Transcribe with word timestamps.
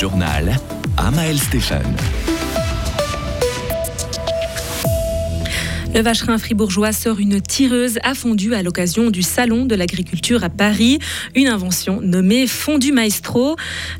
journal, 0.00 0.56
Amaël 0.96 1.38
Stéphane. 1.38 1.94
Le 5.92 6.02
vacherin 6.02 6.38
fribourgeois 6.38 6.92
sort 6.92 7.18
une 7.18 7.40
tireuse 7.40 7.98
à 8.04 8.14
fondu 8.14 8.54
à 8.54 8.62
l'occasion 8.62 9.10
du 9.10 9.22
Salon 9.22 9.66
de 9.66 9.74
l'agriculture 9.74 10.44
à 10.44 10.48
Paris, 10.48 10.98
une 11.34 11.48
invention 11.48 12.00
nommée 12.00 12.46
Fondu 12.46 12.92
Maestro. 12.92 13.56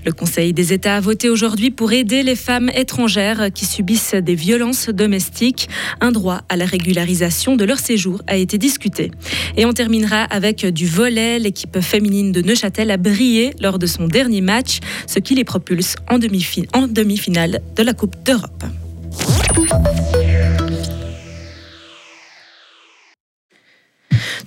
Le 0.07 0.13
Conseil 0.13 0.53
des 0.53 0.73
États 0.73 0.97
a 0.97 1.01
voté 1.01 1.29
aujourd'hui 1.29 1.71
pour 1.71 1.93
aider 1.93 2.23
les 2.23 2.37
femmes 2.37 2.71
étrangères 2.75 3.53
qui 3.53 3.67
subissent 3.67 4.15
des 4.15 4.37
violences 4.37 4.89
domestiques. 4.89 5.69
Un 6.01 6.13
droit 6.13 6.43
à 6.49 6.57
la 6.57 6.65
régularisation 6.65 7.57
de 7.57 7.65
leur 7.65 7.81
séjour 7.81 8.23
a 8.29 8.37
été 8.37 8.57
discuté. 8.57 9.11
Et 9.57 9.67
on 9.67 9.73
terminera 9.73 10.23
avec 10.23 10.65
du 10.65 10.87
volet. 10.87 11.39
L'équipe 11.41 11.81
féminine 11.81 12.31
de 12.31 12.41
Neuchâtel 12.41 12.93
a 12.93 12.99
brillé 12.99 13.53
lors 13.61 13.79
de 13.81 13.87
son 13.87 14.07
dernier 14.07 14.41
match, 14.41 14.79
ce 15.09 15.19
qui 15.19 15.35
les 15.35 15.45
propulse 15.45 15.97
en 16.09 16.19
demi-finale 16.19 17.61
de 17.75 17.83
la 17.83 17.95
Coupe 17.95 18.17
d'Europe. 18.25 18.65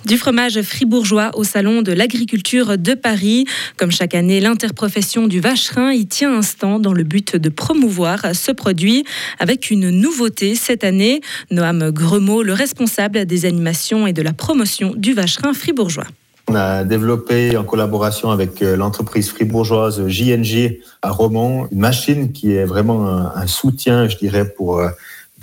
Du 0.04 0.18
fromage 0.18 0.60
fribourgeois 0.60 1.30
au 1.34 1.44
Salon 1.44 1.80
de 1.80 1.90
l'agriculture 1.90 2.76
de 2.76 2.92
Paris. 2.92 3.46
Comme 3.78 3.90
chaque 3.90 4.14
année, 4.14 4.38
l'interprofession 4.38 5.26
du 5.26 5.40
vacherin 5.40 5.92
y 5.92 6.06
tient 6.06 6.36
un 6.36 6.42
stand 6.42 6.82
dans 6.82 6.92
le 6.92 7.04
but 7.04 7.36
de 7.36 7.48
promouvoir 7.48 8.34
ce 8.34 8.52
produit 8.52 9.06
avec 9.38 9.70
une 9.70 9.88
nouveauté 9.88 10.56
cette 10.56 10.84
année. 10.84 11.22
Noam 11.50 11.90
Gremaud, 11.90 12.42
le 12.42 12.52
responsable 12.52 13.24
des 13.24 13.46
animations 13.46 14.06
et 14.06 14.12
de 14.12 14.20
la 14.20 14.34
promotion 14.34 14.92
du 14.94 15.14
vacherin 15.14 15.54
fribourgeois. 15.54 16.06
On 16.48 16.54
a 16.54 16.84
développé 16.84 17.56
en 17.56 17.64
collaboration 17.64 18.30
avec 18.30 18.60
euh, 18.60 18.76
l'entreprise 18.76 19.30
fribourgeoise 19.30 20.06
JNG 20.06 20.80
à 21.00 21.10
Romont 21.12 21.66
une 21.72 21.78
machine 21.78 22.32
qui 22.32 22.52
est 22.52 22.66
vraiment 22.66 23.06
un, 23.08 23.46
soutien, 23.46 24.06
je 24.06 24.18
dirais, 24.18 24.46
pour 24.50 24.80
euh, 24.80 24.90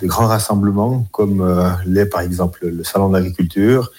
de 0.00 0.06
grands 0.06 0.28
rassemblements 0.28 1.04
comme 1.10 1.40
euh, 1.40 1.68
l'est 1.84 2.06
par 2.06 2.20
exemple 2.20 2.68
le 2.68 2.84
salon 2.84 3.08
d'agriculture 3.08 3.90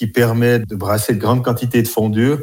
qui 0.00 0.06
permet 0.06 0.60
de 0.60 0.76
brasser 0.76 1.12
de 1.12 1.18
grandes 1.18 1.44
quantités 1.44 1.82
de 1.82 1.86
fondue 1.86 2.36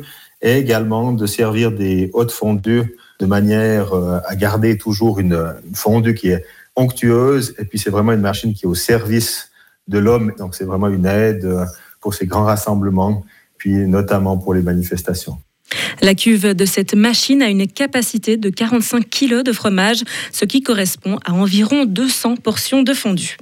et 0.44 0.58
également 0.58 1.12
de 1.12 1.26
servir 1.26 1.72
des 1.72 2.12
hautes 2.14 2.32
fondues 2.32 2.96
de 3.20 3.26
manière 3.26 3.94
euh, 3.94 4.20
à 4.28 4.36
garder 4.36 4.78
toujours 4.78 5.20
une, 5.20 5.56
fondue 5.74 6.14
qui 6.14 6.28
est 6.30 6.46
onctueuse. 6.76 7.56
Et 7.58 7.66
puis 7.66 7.80
c'est 7.80 7.90
vraiment 7.90 8.12
une 8.12 8.22
machine 8.22 8.54
qui 8.54 8.66
est 8.66 8.68
au 8.68 8.76
service 8.76 9.50
de 9.88 9.98
l'homme. 9.98 10.34
Donc 10.38 10.54
c'est 10.54 10.66
vraiment 10.66 10.88
une 10.88 11.08
aide 11.08 11.46
euh, 11.46 11.66
pour 12.00 12.14
ces 12.14 12.28
grands 12.28 12.44
rassemblements, 12.44 13.26
puis 13.58 13.74
notamment 13.74 14.38
pour 14.38 14.54
les 14.54 14.62
manifestations. 14.62 15.40
La 16.04 16.14
cuve 16.14 16.54
de 16.54 16.66
cette 16.66 16.94
machine 16.94 17.42
a 17.42 17.50
une 17.50 17.66
capacité 17.66 18.38
de 18.38 18.52
45 18.52 19.10
kg 19.10 19.42
de 19.42 19.52
fromage, 19.52 20.04
ce 20.32 20.46
qui 20.46 20.62
correspond 20.62 21.18
à 21.26 21.34
environ 21.34 21.86
200 21.86 22.36
portions 22.36 22.84
de 22.84 22.94
fondue. 22.94 23.36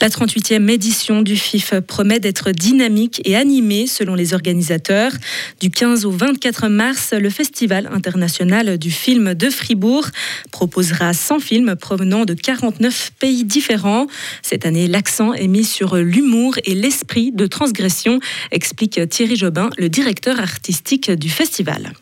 La 0.00 0.10
38e 0.10 0.68
édition 0.68 1.22
du 1.22 1.36
FIF 1.36 1.80
promet 1.80 2.20
d'être 2.20 2.50
dynamique 2.50 3.22
et 3.24 3.34
animée 3.34 3.86
selon 3.86 4.14
les 4.14 4.34
organisateurs. 4.34 5.12
Du 5.58 5.70
15 5.70 6.04
au 6.04 6.10
24 6.10 6.68
mars, 6.68 7.14
le 7.14 7.30
Festival 7.30 7.88
international 7.90 8.76
du 8.76 8.90
film 8.90 9.34
de 9.34 9.48
Fribourg 9.48 10.06
proposera 10.52 11.14
100 11.14 11.40
films 11.40 11.76
provenant 11.76 12.26
de 12.26 12.34
49 12.34 13.12
pays 13.18 13.44
différents. 13.44 14.06
Cette 14.42 14.66
année, 14.66 14.86
l'accent 14.86 15.32
est 15.32 15.48
mis 15.48 15.64
sur 15.64 15.96
l'humour 15.96 16.56
et 16.64 16.74
l'esprit 16.74 17.32
de 17.32 17.46
transgression, 17.46 18.20
explique 18.50 19.00
Thierry 19.08 19.36
Jobin, 19.36 19.70
le 19.78 19.88
directeur 19.88 20.40
artistique 20.40 21.10
du 21.10 21.30
festival. 21.30 21.92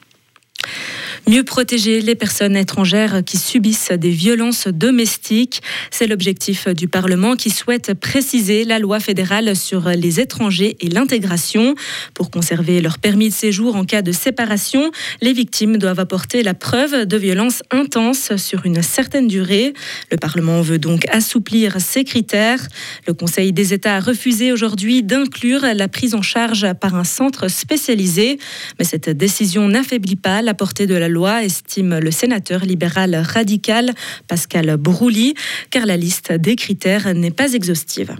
Mieux 1.26 1.42
protéger 1.42 2.02
les 2.02 2.14
personnes 2.14 2.54
étrangères 2.54 3.24
qui 3.24 3.38
subissent 3.38 3.92
des 3.92 4.10
violences 4.10 4.68
domestiques, 4.68 5.62
c'est 5.90 6.06
l'objectif 6.06 6.68
du 6.68 6.86
Parlement 6.86 7.34
qui 7.34 7.48
souhaite 7.48 7.94
préciser 7.94 8.64
la 8.64 8.78
loi 8.78 9.00
fédérale 9.00 9.56
sur 9.56 9.88
les 9.88 10.20
étrangers 10.20 10.76
et 10.80 10.88
l'intégration. 10.90 11.76
Pour 12.12 12.30
conserver 12.30 12.82
leur 12.82 12.98
permis 12.98 13.30
de 13.30 13.34
séjour 13.34 13.74
en 13.74 13.86
cas 13.86 14.02
de 14.02 14.12
séparation, 14.12 14.90
les 15.22 15.32
victimes 15.32 15.78
doivent 15.78 15.98
apporter 15.98 16.42
la 16.42 16.52
preuve 16.52 17.06
de 17.06 17.16
violences 17.16 17.62
intenses 17.70 18.36
sur 18.36 18.66
une 18.66 18.82
certaine 18.82 19.26
durée. 19.26 19.72
Le 20.10 20.18
Parlement 20.18 20.60
veut 20.60 20.78
donc 20.78 21.06
assouplir 21.10 21.80
ces 21.80 22.04
critères. 22.04 22.68
Le 23.06 23.14
Conseil 23.14 23.54
des 23.54 23.72
États 23.72 23.96
a 23.96 24.00
refusé 24.00 24.52
aujourd'hui 24.52 25.02
d'inclure 25.02 25.62
la 25.74 25.88
prise 25.88 26.14
en 26.14 26.22
charge 26.22 26.70
par 26.74 26.94
un 26.94 27.04
centre 27.04 27.48
spécialisé, 27.48 28.38
mais 28.78 28.84
cette 28.84 29.08
décision 29.08 29.68
n'affaiblit 29.68 30.16
pas 30.16 30.42
la 30.42 30.52
portée 30.52 30.86
de 30.86 30.94
la 30.94 31.08
loi 31.08 31.13
estime 31.42 31.98
le 31.98 32.10
sénateur 32.10 32.64
libéral 32.64 33.14
radical 33.14 33.92
Pascal 34.28 34.76
Brouly, 34.76 35.34
car 35.70 35.86
la 35.86 35.96
liste 35.96 36.32
des 36.32 36.56
critères 36.56 37.14
n'est 37.14 37.30
pas 37.30 37.52
exhaustive. 37.52 38.16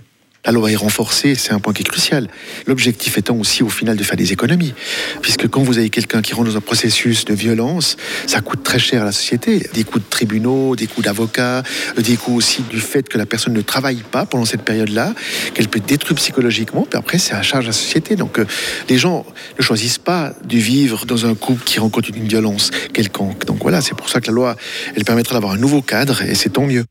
La 0.46 0.52
loi 0.52 0.70
est 0.70 0.76
renforcée, 0.76 1.34
c'est 1.36 1.52
un 1.52 1.58
point 1.58 1.72
qui 1.72 1.82
est 1.82 1.88
crucial. 1.88 2.28
L'objectif 2.66 3.16
étant 3.16 3.36
aussi 3.36 3.62
au 3.62 3.70
final 3.70 3.96
de 3.96 4.04
faire 4.04 4.16
des 4.16 4.32
économies. 4.32 4.74
Puisque 5.22 5.48
quand 5.48 5.62
vous 5.62 5.78
avez 5.78 5.88
quelqu'un 5.88 6.20
qui 6.20 6.34
rentre 6.34 6.50
dans 6.50 6.56
un 6.58 6.60
processus 6.60 7.24
de 7.24 7.32
violence, 7.32 7.96
ça 8.26 8.42
coûte 8.42 8.62
très 8.62 8.78
cher 8.78 9.00
à 9.02 9.06
la 9.06 9.12
société. 9.12 9.66
Des 9.72 9.84
coûts 9.84 9.98
de 9.98 10.04
tribunaux, 10.04 10.76
des 10.76 10.86
coûts 10.86 11.00
d'avocats, 11.00 11.62
des 11.96 12.16
coûts 12.16 12.34
aussi 12.34 12.60
du 12.62 12.78
fait 12.78 13.08
que 13.08 13.16
la 13.16 13.24
personne 13.24 13.54
ne 13.54 13.62
travaille 13.62 14.02
pas 14.10 14.26
pendant 14.26 14.44
cette 14.44 14.62
période-là, 14.62 15.14
qu'elle 15.54 15.68
peut 15.68 15.78
être 15.78 15.86
détruite 15.86 16.18
psychologiquement, 16.18 16.86
puis 16.88 16.98
après 16.98 17.18
c'est 17.18 17.34
à 17.34 17.40
charge 17.40 17.64
de 17.64 17.70
la 17.70 17.72
société. 17.72 18.14
Donc 18.14 18.38
euh, 18.38 18.46
les 18.90 18.98
gens 18.98 19.24
ne 19.58 19.62
choisissent 19.62 19.98
pas 19.98 20.34
de 20.44 20.58
vivre 20.58 21.06
dans 21.06 21.24
un 21.24 21.34
couple 21.34 21.64
qui 21.64 21.78
rencontre 21.78 22.10
une 22.14 22.28
violence 22.28 22.70
quelconque. 22.92 23.46
Donc 23.46 23.62
voilà, 23.62 23.80
c'est 23.80 23.96
pour 23.96 24.10
ça 24.10 24.20
que 24.20 24.26
la 24.26 24.34
loi, 24.34 24.56
elle 24.94 25.04
permettra 25.04 25.34
d'avoir 25.34 25.54
un 25.54 25.58
nouveau 25.58 25.80
cadre 25.80 26.20
et 26.22 26.34
c'est 26.34 26.50
tant 26.50 26.66
mieux. 26.66 26.84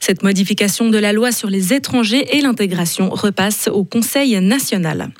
Cette 0.00 0.22
modification 0.22 0.88
de 0.90 0.98
la 0.98 1.12
loi 1.12 1.32
sur 1.32 1.48
les 1.48 1.72
étrangers 1.72 2.36
et 2.36 2.40
l'intégration 2.40 3.10
repasse 3.10 3.68
au 3.68 3.84
Conseil 3.84 4.40
national. 4.40 5.10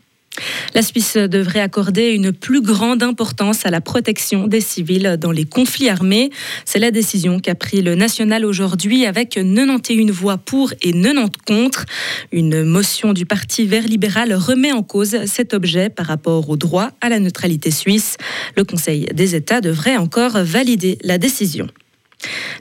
La 0.75 0.81
Suisse 0.81 1.17
devrait 1.17 1.61
accorder 1.61 2.11
une 2.11 2.33
plus 2.33 2.63
grande 2.63 3.03
importance 3.03 3.67
à 3.67 3.71
la 3.71 3.83
protection 3.83 4.47
des 4.47 4.63
civils 4.63 5.19
dans 5.21 5.31
les 5.31 5.45
conflits 5.45 5.91
armés. 5.91 6.31
C'est 6.65 6.79
la 6.79 6.91
décision 6.91 7.39
qu'a 7.39 7.55
pris 7.55 7.83
le 7.83 7.95
national 7.95 8.47
aujourd'hui 8.47 9.05
avec 9.05 9.31
91 9.31 10.11
voix 10.11 10.39
pour 10.39 10.73
et 10.81 10.93
90 10.93 11.31
contre. 11.47 11.85
Une 12.33 12.65
motion 12.65 13.13
du 13.13 13.27
Parti 13.27 13.67
vert 13.67 13.87
libéral 13.87 14.33
remet 14.33 14.73
en 14.73 14.83
cause 14.83 15.27
cet 15.27 15.53
objet 15.53 15.91
par 15.91 16.07
rapport 16.07 16.49
au 16.49 16.57
droit 16.57 16.91
à 17.03 17.11
la 17.11 17.21
neutralité 17.21 17.71
suisse. 17.71 18.17
Le 18.57 18.65
Conseil 18.65 19.07
des 19.13 19.35
États 19.35 19.61
devrait 19.61 19.99
encore 19.99 20.43
valider 20.43 20.97
la 21.03 21.19
décision. 21.19 21.69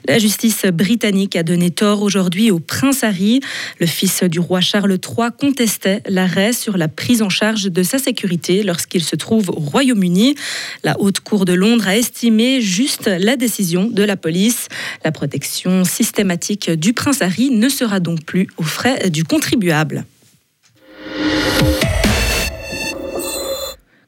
La 0.06 0.18
justice 0.18 0.66
britannique 0.66 1.36
a 1.36 1.42
donné 1.42 1.70
tort 1.70 2.02
aujourd'hui 2.02 2.50
au 2.50 2.58
prince 2.58 3.04
Harry. 3.04 3.40
Le 3.78 3.86
fils 3.86 4.22
du 4.24 4.40
roi 4.40 4.60
Charles 4.60 4.92
III 4.92 5.28
contestait 5.38 6.02
l'arrêt 6.08 6.52
sur 6.52 6.76
la 6.76 6.88
prise 6.88 7.22
en 7.22 7.28
charge 7.28 7.64
de 7.64 7.82
sa 7.82 7.98
sécurité 7.98 8.62
lorsqu'il 8.62 9.04
se 9.04 9.16
trouve 9.16 9.50
au 9.50 9.60
Royaume-Uni. 9.60 10.34
La 10.84 11.00
Haute 11.00 11.20
Cour 11.20 11.44
de 11.44 11.52
Londres 11.52 11.86
a 11.86 11.96
estimé 11.96 12.60
juste 12.60 13.06
la 13.06 13.36
décision 13.36 13.86
de 13.86 14.02
la 14.02 14.16
police. 14.16 14.68
La 15.04 15.12
protection 15.12 15.84
systématique 15.84 16.70
du 16.70 16.92
prince 16.92 17.22
Harry 17.22 17.50
ne 17.50 17.68
sera 17.68 18.00
donc 18.00 18.24
plus 18.24 18.48
aux 18.56 18.62
frais 18.62 19.10
du 19.10 19.24
contribuable. 19.24 20.04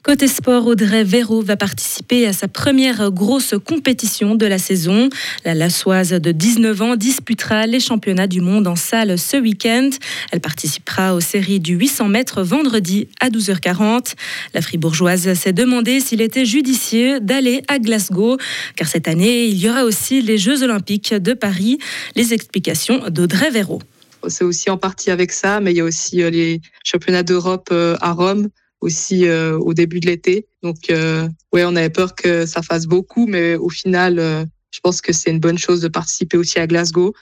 Côté 0.04 0.28
sport, 0.28 0.66
Audrey 0.66 1.03
Véro 1.03 1.41
va 1.41 1.56
participer 1.56 2.26
à 2.26 2.34
sa 2.34 2.47
première 2.47 3.10
grosse 3.10 3.54
compétition 3.65 4.34
de 4.34 4.44
la 4.44 4.59
saison. 4.59 5.09
La 5.47 5.54
Lassoise 5.54 6.10
de 6.10 6.31
19 6.31 6.82
ans 6.82 6.97
disputera 6.97 7.66
les 7.66 7.81
championnats 7.81 8.26
du 8.26 8.42
monde 8.42 8.66
en 8.66 8.76
salle 8.76 9.19
ce 9.19 9.38
week-end. 9.38 9.88
Elle 10.31 10.42
participera 10.42 11.15
aux 11.15 11.20
séries 11.20 11.59
du 11.59 11.72
800 11.76 12.09
mètres 12.09 12.42
vendredi 12.42 13.09
à 13.19 13.31
12h40. 13.31 14.12
La 14.53 14.60
fribourgeoise 14.60 15.32
s'est 15.32 15.54
demandé 15.54 16.00
s'il 16.00 16.21
était 16.21 16.44
judicieux 16.44 17.19
d'aller 17.21 17.62
à 17.69 17.78
Glasgow, 17.78 18.36
car 18.76 18.88
cette 18.88 19.09
année, 19.09 19.47
il 19.47 19.56
y 19.56 19.71
aura 19.71 19.84
aussi 19.84 20.21
les 20.21 20.36
Jeux 20.36 20.62
olympiques 20.62 21.15
de 21.15 21.33
Paris. 21.33 21.78
Les 22.15 22.34
explications 22.34 23.09
d'Audrey 23.09 23.51
Véro. 23.51 23.80
C'est 24.28 24.45
aussi 24.45 24.68
en 24.68 24.77
partie 24.77 25.10
avec 25.10 25.33
ça, 25.33 25.60
mais 25.60 25.72
il 25.72 25.78
y 25.78 25.80
a 25.80 25.84
aussi 25.84 26.22
euh, 26.22 26.28
les 26.28 26.60
championnats 26.84 27.22
d'Europe 27.22 27.68
euh, 27.72 27.97
à 28.03 28.12
Rome 28.12 28.51
aussi 28.80 29.26
euh, 29.26 29.59
au 29.59 29.74
début 29.74 30.00
de 30.00 30.06
l'été. 30.06 30.47
Donc, 30.62 30.91
euh, 30.91 31.28
ouais, 31.53 31.65
on 31.65 31.74
avait 31.76 31.91
peur 31.91 32.15
que 32.15 32.47
ça 32.47 32.62
fasse 32.62 32.86
beaucoup, 32.86 33.26
mais 33.26 33.54
au 33.54 33.71
final, 33.71 34.18
euh, 34.18 34.44
je 34.71 34.80
pense 34.80 35.00
que 35.00 35.12
c'est 35.12 35.30
une 35.30 35.41
bonne 35.41 35.59
chose 35.59 35.80
de 35.80 35.88
participer 35.88 36.36
aussi 36.36 36.59
à 36.59 36.66
Glasgow. 36.66 37.15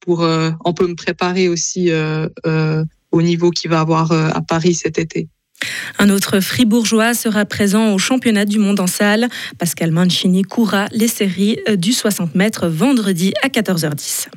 Pour, 0.00 0.20
on 0.20 0.74
peut 0.74 0.86
me 0.86 0.96
préparer 0.96 1.48
aussi 1.48 1.90
au 3.10 3.22
niveau 3.22 3.50
qu'il 3.50 3.70
va 3.70 3.80
avoir 3.80 4.12
à 4.12 4.42
Paris 4.42 4.74
cet 4.74 4.98
été. 4.98 5.28
Un 5.98 6.10
autre 6.10 6.40
fribourgeois 6.40 7.14
sera 7.14 7.46
présent 7.46 7.94
au 7.94 7.96
championnat 7.96 8.44
du 8.44 8.58
monde 8.58 8.80
en 8.80 8.86
salle. 8.86 9.28
Pascal 9.58 9.92
Mancini 9.92 10.42
courra 10.42 10.88
les 10.92 11.08
séries 11.08 11.58
du 11.78 11.94
60 11.94 12.34
mètres 12.34 12.68
vendredi 12.68 13.32
à 13.42 13.48
14h10. 13.48 14.28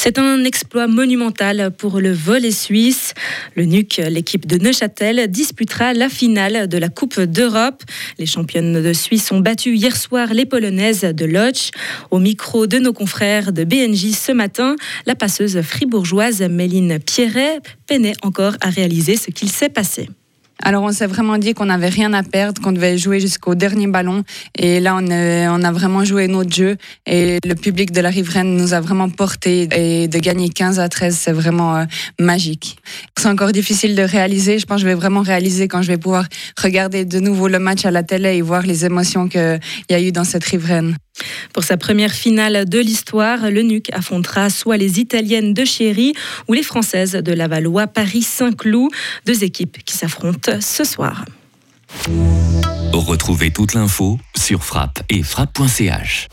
C'est 0.00 0.16
un 0.20 0.44
exploit 0.44 0.86
monumental 0.86 1.72
pour 1.76 1.98
le 1.98 2.12
volet 2.12 2.52
suisse. 2.52 3.14
Le 3.56 3.64
NUC, 3.64 4.00
l'équipe 4.08 4.46
de 4.46 4.56
Neuchâtel, 4.56 5.28
disputera 5.28 5.92
la 5.92 6.08
finale 6.08 6.68
de 6.68 6.78
la 6.78 6.88
Coupe 6.88 7.20
d'Europe. 7.20 7.82
Les 8.16 8.24
championnes 8.24 8.80
de 8.80 8.92
Suisse 8.92 9.32
ont 9.32 9.40
battu 9.40 9.74
hier 9.74 9.96
soir 9.96 10.32
les 10.32 10.46
Polonaises 10.46 11.00
de 11.00 11.24
Lodz. 11.24 11.72
Au 12.12 12.20
micro 12.20 12.68
de 12.68 12.78
nos 12.78 12.92
confrères 12.92 13.52
de 13.52 13.64
BNJ 13.64 14.12
ce 14.12 14.30
matin, 14.30 14.76
la 15.04 15.16
passeuse 15.16 15.60
fribourgeoise 15.62 16.42
Méline 16.42 17.00
Pierret 17.00 17.58
peinait 17.88 18.14
encore 18.22 18.54
à 18.60 18.70
réaliser 18.70 19.16
ce 19.16 19.32
qu'il 19.32 19.50
s'est 19.50 19.68
passé. 19.68 20.08
Alors 20.62 20.82
on 20.82 20.92
s'est 20.92 21.06
vraiment 21.06 21.38
dit 21.38 21.54
qu'on 21.54 21.66
n'avait 21.66 21.88
rien 21.88 22.12
à 22.12 22.22
perdre, 22.22 22.60
qu'on 22.60 22.72
devait 22.72 22.98
jouer 22.98 23.20
jusqu'au 23.20 23.54
dernier 23.54 23.86
ballon. 23.86 24.24
Et 24.56 24.80
là, 24.80 24.96
on, 24.96 25.06
on, 25.06 25.64
a 25.64 25.72
vraiment 25.72 26.04
joué 26.04 26.26
notre 26.26 26.52
jeu. 26.52 26.76
Et 27.06 27.38
le 27.44 27.54
public 27.54 27.92
de 27.92 28.00
la 28.00 28.10
riveraine 28.10 28.56
nous 28.56 28.74
a 28.74 28.80
vraiment 28.80 29.08
porté. 29.08 29.68
Et 29.74 30.08
de 30.08 30.18
gagner 30.18 30.48
15 30.48 30.80
à 30.80 30.88
13, 30.88 31.16
c'est 31.16 31.32
vraiment 31.32 31.76
euh, 31.76 31.84
magique. 32.18 32.78
C'est 33.16 33.28
encore 33.28 33.52
difficile 33.52 33.94
de 33.94 34.02
réaliser. 34.02 34.58
Je 34.58 34.66
pense 34.66 34.76
que 34.76 34.82
je 34.82 34.86
vais 34.88 34.94
vraiment 34.94 35.22
réaliser 35.22 35.68
quand 35.68 35.82
je 35.82 35.88
vais 35.88 35.98
pouvoir 35.98 36.26
regarder 36.60 37.04
de 37.04 37.20
nouveau 37.20 37.48
le 37.48 37.58
match 37.58 37.84
à 37.84 37.90
la 37.90 38.02
télé 38.02 38.36
et 38.36 38.42
voir 38.42 38.62
les 38.62 38.84
émotions 38.84 39.28
qu'il 39.28 39.60
y 39.90 39.94
a 39.94 40.00
eu 40.00 40.12
dans 40.12 40.24
cette 40.24 40.44
riveraine. 40.44 40.96
Pour 41.52 41.64
sa 41.64 41.76
première 41.76 42.12
finale 42.12 42.68
de 42.68 42.78
l'histoire, 42.78 43.50
le 43.50 43.62
NUC 43.62 43.92
affrontera 43.92 44.50
soit 44.50 44.76
les 44.76 45.00
Italiennes 45.00 45.54
de 45.54 45.64
Chéry 45.64 46.14
ou 46.48 46.52
les 46.52 46.62
Françaises 46.62 47.12
de 47.12 47.32
Lavallois 47.32 47.86
Paris-Saint-Cloud, 47.86 48.90
deux 49.26 49.44
équipes 49.44 49.78
qui 49.84 49.94
s'affrontent 49.94 50.60
ce 50.60 50.84
soir. 50.84 51.24
Retrouvez 52.92 53.50
toute 53.50 53.74
l'info 53.74 54.18
sur 54.36 54.64
frappe 54.64 55.02
et 55.08 55.22
frappe.ch. 55.22 56.28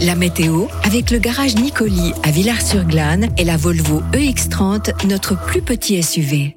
La 0.00 0.14
météo 0.14 0.66
avec 0.84 1.10
le 1.10 1.18
garage 1.18 1.56
Nicoli 1.56 2.12
à 2.22 2.30
Villars-sur-Glane 2.30 3.28
et 3.36 3.44
la 3.44 3.56
Volvo 3.56 4.02
EX30, 4.12 5.06
notre 5.06 5.38
plus 5.46 5.62
petit 5.62 6.02
SUV. 6.02 6.56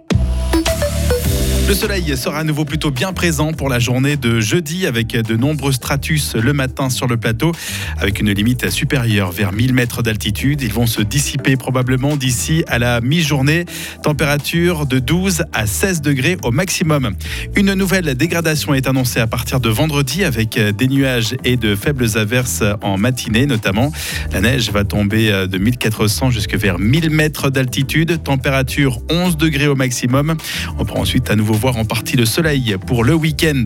Le 1.65 1.75
soleil 1.75 2.17
sera 2.17 2.39
à 2.39 2.43
nouveau 2.43 2.65
plutôt 2.65 2.91
bien 2.91 3.13
présent 3.13 3.53
pour 3.53 3.69
la 3.69 3.79
journée 3.79 4.17
de 4.17 4.41
jeudi 4.41 4.85
avec 4.85 5.07
de 5.07 5.37
nombreux 5.37 5.71
stratus 5.71 6.35
le 6.35 6.51
matin 6.51 6.89
sur 6.89 7.07
le 7.07 7.15
plateau 7.15 7.53
avec 7.97 8.19
une 8.19 8.31
limite 8.31 8.69
supérieure 8.69 9.31
vers 9.31 9.53
1000 9.53 9.73
mètres 9.73 10.03
d'altitude. 10.03 10.61
Ils 10.61 10.73
vont 10.73 10.87
se 10.87 11.01
dissiper 11.01 11.55
probablement 11.55 12.17
d'ici 12.17 12.65
à 12.67 12.79
la 12.79 12.99
mi-journée. 12.99 13.63
Température 14.03 14.85
de 14.85 14.99
12 14.99 15.45
à 15.53 15.65
16 15.65 16.01
degrés 16.01 16.37
au 16.43 16.51
maximum. 16.51 17.15
Une 17.55 17.73
nouvelle 17.73 18.13
dégradation 18.13 18.73
est 18.73 18.87
annoncée 18.87 19.21
à 19.21 19.27
partir 19.27 19.61
de 19.61 19.69
vendredi 19.69 20.25
avec 20.25 20.59
des 20.59 20.87
nuages 20.89 21.33
et 21.45 21.55
de 21.55 21.75
faibles 21.75 22.17
averses 22.17 22.63
en 22.81 22.97
matinée 22.97 23.45
notamment. 23.45 23.93
La 24.33 24.41
neige 24.41 24.69
va 24.69 24.83
tomber 24.83 25.47
de 25.47 25.57
1400 25.57 26.29
jusque 26.29 26.55
vers 26.55 26.77
1000 26.77 27.09
mètres 27.09 27.49
d'altitude. 27.49 28.21
Température 28.21 28.99
11 29.09 29.37
degrés 29.37 29.67
au 29.67 29.75
maximum. 29.75 30.35
On 30.77 30.83
prend 30.83 30.99
ensuite 30.99 31.31
à 31.31 31.37
nouveau 31.37 31.52
voir 31.55 31.77
en 31.77 31.85
partie 31.85 32.17
le 32.17 32.25
soleil 32.25 32.75
pour 32.85 33.03
le 33.03 33.13
week-end. 33.13 33.61